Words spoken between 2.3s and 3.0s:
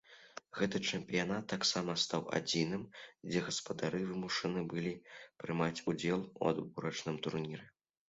адзіным,